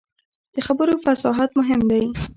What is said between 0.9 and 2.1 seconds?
فصاحت مهم دی